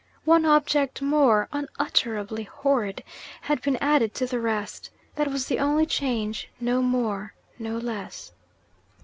[0.25, 3.03] One object more, unutterably horrid,
[3.41, 4.89] had been added to the rest.
[5.13, 8.31] That was the only change no more, no less.